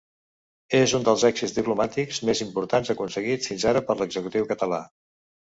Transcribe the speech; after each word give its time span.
És 0.77 0.93
un 0.99 1.03
dels 1.09 1.25
èxits 1.29 1.53
diplomàtics 1.57 2.21
més 2.31 2.41
importants 2.47 2.91
aconseguits 2.95 3.53
fins 3.53 3.67
ara 3.75 3.85
per 3.91 3.99
l’executiu 4.01 4.51
català. 4.55 4.83